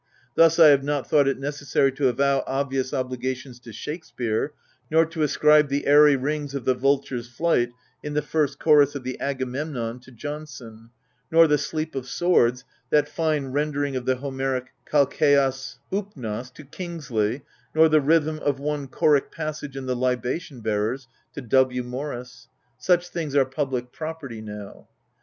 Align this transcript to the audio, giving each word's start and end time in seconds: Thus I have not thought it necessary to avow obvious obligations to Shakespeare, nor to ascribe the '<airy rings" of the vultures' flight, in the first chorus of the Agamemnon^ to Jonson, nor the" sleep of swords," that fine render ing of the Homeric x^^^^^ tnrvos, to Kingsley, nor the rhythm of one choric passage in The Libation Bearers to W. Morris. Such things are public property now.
Thus 0.33 0.57
I 0.57 0.69
have 0.69 0.83
not 0.83 1.07
thought 1.07 1.27
it 1.27 1.37
necessary 1.37 1.91
to 1.91 2.07
avow 2.07 2.43
obvious 2.47 2.91
obligations 2.91 3.59
to 3.59 3.71
Shakespeare, 3.71 4.51
nor 4.89 5.05
to 5.05 5.21
ascribe 5.21 5.67
the 5.69 5.85
'<airy 5.85 6.15
rings" 6.15 6.55
of 6.55 6.65
the 6.65 6.73
vultures' 6.73 7.29
flight, 7.29 7.69
in 8.01 8.15
the 8.15 8.23
first 8.23 8.57
chorus 8.57 8.95
of 8.95 9.03
the 9.03 9.15
Agamemnon^ 9.21 10.01
to 10.01 10.11
Jonson, 10.11 10.89
nor 11.31 11.45
the" 11.45 11.55
sleep 11.69 11.93
of 11.93 12.07
swords," 12.07 12.65
that 12.89 13.07
fine 13.09 13.49
render 13.49 13.83
ing 13.85 13.95
of 13.95 14.05
the 14.07 14.15
Homeric 14.15 14.71
x^^^^^ 14.91 15.11
tnrvos, 15.91 16.53
to 16.55 16.63
Kingsley, 16.65 17.43
nor 17.75 17.87
the 17.87 18.01
rhythm 18.01 18.39
of 18.39 18.59
one 18.59 18.87
choric 18.87 19.31
passage 19.31 19.77
in 19.77 19.85
The 19.85 19.95
Libation 19.95 20.61
Bearers 20.61 21.07
to 21.35 21.41
W. 21.41 21.83
Morris. 21.83 22.47
Such 22.79 23.09
things 23.09 23.35
are 23.35 23.45
public 23.45 23.91
property 23.91 24.41
now. 24.41 24.87